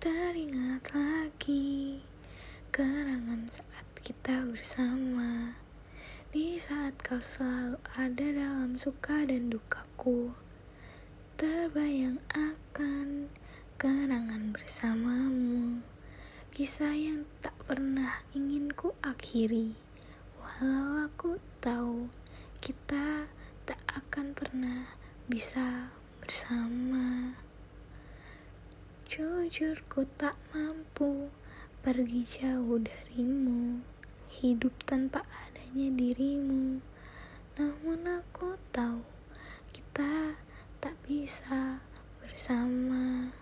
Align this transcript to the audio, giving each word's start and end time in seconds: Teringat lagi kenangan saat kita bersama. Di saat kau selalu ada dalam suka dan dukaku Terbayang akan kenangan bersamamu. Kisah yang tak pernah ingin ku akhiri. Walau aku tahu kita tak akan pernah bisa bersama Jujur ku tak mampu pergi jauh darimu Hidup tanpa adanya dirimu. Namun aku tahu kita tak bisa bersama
Teringat 0.00 0.96
lagi 0.96 2.00
kenangan 2.72 3.44
saat 3.52 3.84
kita 4.00 4.48
bersama. 4.48 5.60
Di 6.32 6.56
saat 6.56 6.96
kau 7.04 7.20
selalu 7.20 7.76
ada 8.00 8.26
dalam 8.32 8.80
suka 8.80 9.28
dan 9.28 9.52
dukaku 9.52 10.32
Terbayang 11.36 12.16
akan 12.32 13.28
kenangan 13.76 14.56
bersamamu. 14.56 15.84
Kisah 16.48 16.96
yang 16.96 17.28
tak 17.44 17.60
pernah 17.68 18.24
ingin 18.32 18.72
ku 18.72 18.96
akhiri. 19.04 19.76
Walau 20.40 21.12
aku 21.12 21.36
tahu 21.60 22.08
kita 22.64 23.28
tak 23.68 23.84
akan 23.92 24.32
pernah 24.32 24.96
bisa 25.28 25.92
bersama 26.24 27.36
Jujur 29.10 29.74
ku 29.90 30.06
tak 30.06 30.38
mampu 30.54 31.34
pergi 31.82 32.22
jauh 32.22 32.78
darimu 32.78 33.82
Hidup 34.30 34.86
tanpa 34.86 35.26
adanya 35.26 35.90
dirimu. 35.98 36.78
Namun 37.58 38.06
aku 38.06 38.54
tahu 38.70 39.02
kita 39.74 40.38
tak 40.78 40.94
bisa 41.10 41.82
bersama 42.22 43.34